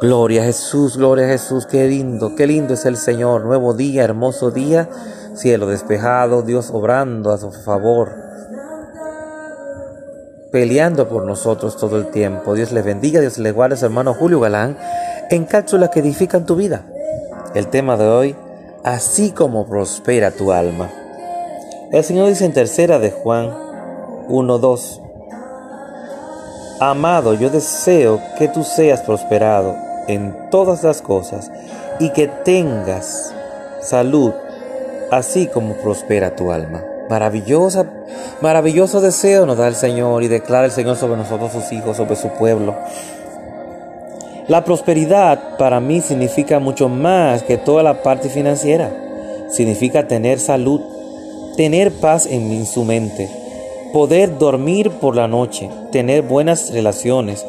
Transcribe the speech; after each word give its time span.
Gloria 0.00 0.40
a 0.40 0.44
Jesús, 0.46 0.96
gloria 0.96 1.26
a 1.26 1.28
Jesús, 1.28 1.66
qué 1.66 1.86
lindo, 1.86 2.34
qué 2.34 2.46
lindo 2.46 2.72
es 2.72 2.86
el 2.86 2.96
Señor. 2.96 3.44
Nuevo 3.44 3.74
día, 3.74 4.02
hermoso 4.02 4.50
día, 4.50 4.88
cielo 5.34 5.66
despejado, 5.66 6.40
Dios 6.40 6.70
obrando 6.72 7.32
a 7.32 7.38
su 7.38 7.52
favor, 7.52 8.10
peleando 10.50 11.06
por 11.06 11.26
nosotros 11.26 11.76
todo 11.76 11.98
el 11.98 12.06
tiempo. 12.06 12.54
Dios 12.54 12.72
les 12.72 12.82
bendiga, 12.82 13.20
Dios 13.20 13.36
les 13.36 13.54
guarde, 13.54 13.76
su 13.76 13.84
hermano 13.84 14.14
Julio 14.14 14.40
Galán, 14.40 14.78
en 15.30 15.44
cápsulas 15.44 15.90
que 15.90 16.00
edifican 16.00 16.46
tu 16.46 16.56
vida. 16.56 16.86
El 17.54 17.66
tema 17.66 17.98
de 17.98 18.08
hoy, 18.08 18.36
así 18.82 19.32
como 19.32 19.66
prospera 19.66 20.30
tu 20.30 20.50
alma. 20.50 20.90
El 21.92 22.02
Señor 22.04 22.28
dice 22.28 22.46
en 22.46 22.54
tercera 22.54 22.98
de 22.98 23.10
Juan 23.10 23.50
1.2, 24.28 25.09
Amado, 26.80 27.34
yo 27.34 27.50
deseo 27.50 28.22
que 28.38 28.48
tú 28.48 28.64
seas 28.64 29.02
prosperado 29.02 29.76
en 30.08 30.34
todas 30.50 30.82
las 30.82 31.02
cosas 31.02 31.50
y 31.98 32.08
que 32.08 32.26
tengas 32.26 33.34
salud, 33.82 34.32
así 35.10 35.46
como 35.46 35.74
prospera 35.74 36.34
tu 36.34 36.50
alma. 36.52 36.82
Maravillosa, 37.10 37.84
maravilloso 38.40 39.02
deseo 39.02 39.44
nos 39.44 39.58
da 39.58 39.68
el 39.68 39.74
Señor 39.74 40.22
y 40.22 40.28
declara 40.28 40.64
el 40.64 40.70
Señor 40.70 40.96
sobre 40.96 41.18
nosotros 41.18 41.52
sus 41.52 41.70
hijos, 41.70 41.98
sobre 41.98 42.16
su 42.16 42.30
pueblo. 42.30 42.74
La 44.48 44.64
prosperidad 44.64 45.58
para 45.58 45.80
mí 45.80 46.00
significa 46.00 46.60
mucho 46.60 46.88
más 46.88 47.42
que 47.42 47.58
toda 47.58 47.82
la 47.82 48.02
parte 48.02 48.30
financiera. 48.30 48.90
Significa 49.50 50.08
tener 50.08 50.40
salud, 50.40 50.80
tener 51.58 51.92
paz 51.92 52.24
en 52.24 52.64
su 52.64 52.84
mente, 52.84 53.28
poder 53.92 54.38
dormir 54.38 54.90
por 54.90 55.16
la 55.16 55.28
noche, 55.28 55.68
tener 55.92 56.22
buenas 56.22 56.72
relaciones, 56.72 57.44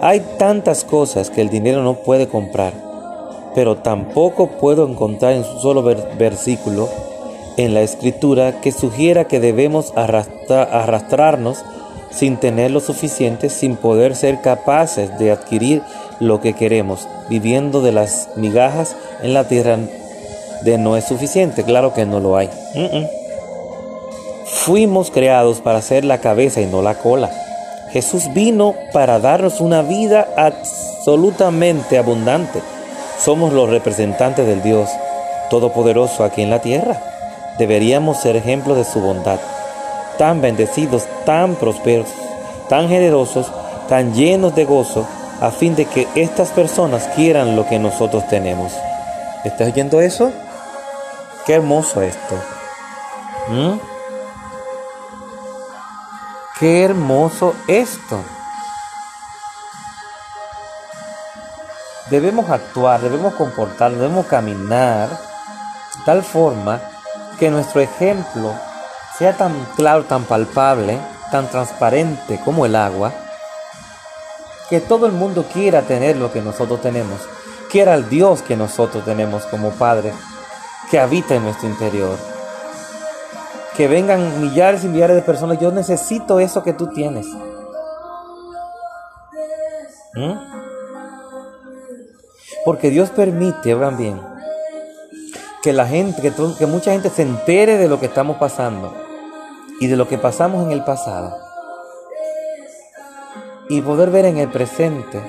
hay 0.00 0.20
tantas 0.38 0.84
cosas 0.84 1.30
que 1.30 1.40
el 1.40 1.50
dinero 1.50 1.82
no 1.82 1.94
puede 1.94 2.28
comprar, 2.28 2.72
pero 3.54 3.76
tampoco 3.76 4.48
puedo 4.58 4.88
encontrar 4.88 5.32
en 5.32 5.38
un 5.40 5.60
solo 5.60 5.82
versículo 5.82 6.88
en 7.56 7.74
la 7.74 7.82
escritura 7.82 8.60
que 8.60 8.72
sugiera 8.72 9.24
que 9.24 9.40
debemos 9.40 9.92
arrastrarnos 9.96 11.64
sin 12.10 12.38
tener 12.38 12.70
lo 12.70 12.80
suficiente, 12.80 13.50
sin 13.50 13.76
poder 13.76 14.16
ser 14.16 14.40
capaces 14.40 15.18
de 15.18 15.30
adquirir 15.30 15.82
lo 16.18 16.40
que 16.40 16.54
queremos, 16.54 17.06
viviendo 17.28 17.82
de 17.82 17.92
las 17.92 18.30
migajas 18.36 18.96
en 19.22 19.34
la 19.34 19.46
tierra 19.46 19.78
de 20.62 20.78
no 20.78 20.96
es 20.96 21.04
suficiente. 21.04 21.62
Claro 21.62 21.92
que 21.94 22.06
no 22.06 22.20
lo 22.20 22.36
hay. 22.36 22.48
Fuimos 24.64 25.10
creados 25.10 25.62
para 25.62 25.80
ser 25.80 26.04
la 26.04 26.18
cabeza 26.18 26.60
y 26.60 26.66
no 26.66 26.82
la 26.82 26.96
cola. 26.96 27.30
Jesús 27.92 28.30
vino 28.34 28.74
para 28.92 29.18
darnos 29.18 29.58
una 29.62 29.80
vida 29.80 30.28
absolutamente 30.36 31.96
abundante. 31.96 32.60
Somos 33.18 33.54
los 33.54 33.70
representantes 33.70 34.46
del 34.46 34.62
Dios 34.62 34.90
Todopoderoso 35.48 36.24
aquí 36.24 36.42
en 36.42 36.50
la 36.50 36.60
tierra. 36.60 37.00
Deberíamos 37.58 38.18
ser 38.18 38.36
ejemplos 38.36 38.76
de 38.76 38.84
su 38.84 39.00
bondad. 39.00 39.40
Tan 40.18 40.42
bendecidos, 40.42 41.04
tan 41.24 41.54
prósperos, 41.54 42.08
tan 42.68 42.90
generosos, 42.90 43.50
tan 43.88 44.12
llenos 44.12 44.54
de 44.54 44.66
gozo, 44.66 45.06
a 45.40 45.50
fin 45.52 45.74
de 45.74 45.86
que 45.86 46.06
estas 46.16 46.50
personas 46.50 47.08
quieran 47.16 47.56
lo 47.56 47.66
que 47.66 47.78
nosotros 47.78 48.28
tenemos. 48.28 48.72
¿Estás 49.42 49.68
oyendo 49.68 50.02
eso? 50.02 50.30
Qué 51.46 51.54
hermoso 51.54 52.02
esto. 52.02 52.34
¿Mm? 53.48 53.89
Qué 56.60 56.84
hermoso 56.84 57.56
esto. 57.68 58.22
Debemos 62.10 62.50
actuar, 62.50 63.00
debemos 63.00 63.32
comportar, 63.32 63.92
debemos 63.92 64.26
caminar 64.26 65.08
de 65.08 66.04
tal 66.04 66.22
forma 66.22 66.82
que 67.38 67.50
nuestro 67.50 67.80
ejemplo 67.80 68.54
sea 69.16 69.38
tan 69.38 69.54
claro, 69.74 70.04
tan 70.04 70.24
palpable, 70.24 71.00
tan 71.30 71.48
transparente 71.48 72.38
como 72.44 72.66
el 72.66 72.76
agua, 72.76 73.10
que 74.68 74.80
todo 74.80 75.06
el 75.06 75.12
mundo 75.12 75.46
quiera 75.50 75.80
tener 75.80 76.18
lo 76.18 76.30
que 76.30 76.42
nosotros 76.42 76.82
tenemos, 76.82 77.22
quiera 77.70 77.94
el 77.94 78.10
Dios 78.10 78.42
que 78.42 78.58
nosotros 78.58 79.02
tenemos 79.06 79.44
como 79.44 79.70
Padre, 79.70 80.12
que 80.90 81.00
habita 81.00 81.36
en 81.36 81.44
nuestro 81.44 81.70
interior 81.70 82.18
que 83.80 83.88
vengan 83.88 84.42
millares 84.42 84.84
y 84.84 84.88
millares 84.88 85.16
de 85.16 85.22
personas. 85.22 85.58
Yo 85.58 85.72
necesito 85.72 86.38
eso 86.38 86.62
que 86.62 86.74
tú 86.74 86.88
tienes. 86.88 87.26
¿Mm? 90.14 90.34
Porque 92.66 92.90
Dios 92.90 93.08
permite, 93.08 93.74
vean 93.74 93.96
bien, 93.96 94.20
que 95.62 95.72
la 95.72 95.86
gente, 95.86 96.20
que, 96.20 96.66
mucha 96.66 96.92
gente 96.92 97.08
se 97.08 97.22
entere 97.22 97.78
de 97.78 97.88
lo 97.88 97.98
que 97.98 98.04
estamos 98.04 98.36
pasando 98.36 98.92
y 99.80 99.86
de 99.86 99.96
lo 99.96 100.06
que 100.06 100.18
pasamos 100.18 100.66
en 100.66 100.72
el 100.72 100.84
pasado. 100.84 101.38
Y 103.70 103.80
poder 103.80 104.10
ver 104.10 104.26
en 104.26 104.36
el 104.36 104.50
presente 104.50 105.22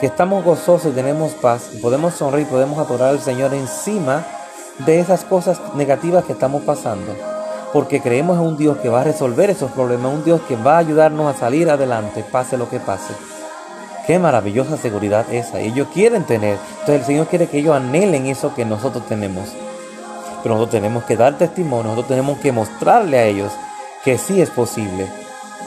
que 0.00 0.06
estamos 0.06 0.42
gozosos 0.42 0.92
y 0.92 0.94
tenemos 0.94 1.32
paz, 1.32 1.72
y 1.74 1.80
podemos 1.82 2.14
sonreír, 2.14 2.46
podemos 2.46 2.78
adorar 2.78 3.10
al 3.10 3.20
Señor 3.20 3.52
encima 3.52 4.24
de 4.86 5.00
esas 5.00 5.26
cosas 5.26 5.60
negativas 5.74 6.24
que 6.24 6.32
estamos 6.32 6.62
pasando 6.62 7.37
porque 7.72 8.00
creemos 8.00 8.38
en 8.38 8.44
un 8.44 8.56
Dios 8.56 8.78
que 8.78 8.88
va 8.88 9.02
a 9.02 9.04
resolver 9.04 9.50
esos 9.50 9.70
problemas, 9.72 10.12
un 10.12 10.24
Dios 10.24 10.40
que 10.48 10.56
va 10.56 10.76
a 10.76 10.78
ayudarnos 10.78 11.34
a 11.34 11.38
salir 11.38 11.70
adelante, 11.70 12.24
pase 12.30 12.56
lo 12.56 12.68
que 12.68 12.80
pase. 12.80 13.14
Qué 14.06 14.18
maravillosa 14.18 14.78
seguridad 14.78 15.30
esa. 15.30 15.60
Ellos 15.60 15.88
quieren 15.92 16.24
tener. 16.24 16.56
Entonces 16.80 17.00
el 17.00 17.04
Señor 17.04 17.26
quiere 17.26 17.46
que 17.46 17.58
ellos 17.58 17.76
anhelen 17.76 18.26
eso 18.26 18.54
que 18.54 18.64
nosotros 18.64 19.06
tenemos. 19.06 19.50
Pero 20.42 20.54
nosotros 20.54 20.80
tenemos 20.80 21.04
que 21.04 21.16
dar 21.16 21.36
testimonio, 21.36 21.90
nosotros 21.90 22.08
tenemos 22.08 22.38
que 22.38 22.52
mostrarle 22.52 23.18
a 23.18 23.24
ellos 23.24 23.52
que 24.04 24.16
sí 24.16 24.40
es 24.40 24.48
posible, 24.48 25.06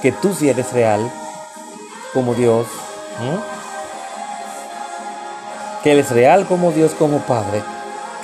que 0.01 0.11
tú 0.11 0.33
sí 0.33 0.49
eres 0.49 0.73
real 0.73 1.01
como 2.13 2.33
Dios, 2.33 2.65
que 5.83 5.91
Él 5.91 5.99
es 5.99 6.09
real 6.09 6.47
como 6.47 6.71
Dios, 6.71 6.93
como 6.97 7.19
Padre, 7.19 7.61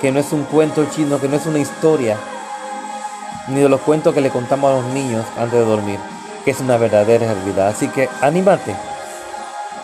que 0.00 0.10
no 0.10 0.18
es 0.18 0.32
un 0.32 0.44
cuento 0.44 0.84
chino, 0.86 1.20
que 1.20 1.28
no 1.28 1.36
es 1.36 1.46
una 1.46 1.58
historia, 1.58 2.16
ni 3.48 3.60
de 3.60 3.68
los 3.68 3.80
cuentos 3.80 4.14
que 4.14 4.20
le 4.20 4.30
contamos 4.30 4.70
a 4.70 4.82
los 4.82 4.92
niños 4.92 5.24
antes 5.36 5.58
de 5.58 5.64
dormir, 5.64 5.98
que 6.44 6.50
es 6.50 6.60
una 6.60 6.76
verdadera 6.76 7.32
realidad. 7.32 7.68
Así 7.68 7.88
que 7.88 8.08
anímate, 8.20 8.74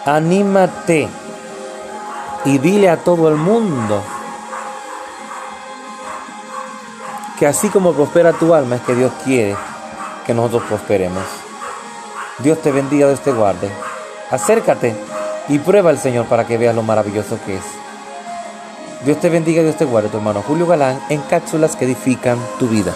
anímate 0.04 1.08
y 2.44 2.58
dile 2.58 2.90
a 2.90 2.98
todo 2.98 3.28
el 3.28 3.36
mundo 3.36 4.02
que 7.38 7.46
así 7.46 7.68
como 7.68 7.92
prospera 7.92 8.32
tu 8.32 8.54
alma 8.54 8.76
es 8.76 8.82
que 8.82 8.94
Dios 8.94 9.12
quiere 9.24 9.56
que 10.26 10.34
nosotros 10.34 10.62
prosperemos. 10.68 11.24
Dios 12.38 12.60
te 12.62 12.72
bendiga, 12.72 13.06
Dios 13.06 13.20
te 13.20 13.32
guarde. 13.32 13.70
Acércate 14.30 14.94
y 15.48 15.58
prueba 15.58 15.90
al 15.90 15.98
Señor 15.98 16.26
para 16.26 16.46
que 16.46 16.58
veas 16.58 16.74
lo 16.74 16.82
maravilloso 16.82 17.38
que 17.44 17.56
es. 17.56 17.64
Dios 19.04 19.20
te 19.20 19.28
bendiga, 19.28 19.62
Dios 19.62 19.76
te 19.76 19.84
guarde, 19.84 20.08
tu 20.08 20.16
hermano 20.16 20.42
Julio 20.42 20.66
Galán, 20.66 20.98
en 21.10 21.20
cápsulas 21.22 21.76
que 21.76 21.84
edifican 21.84 22.38
tu 22.58 22.68
vida. 22.68 22.94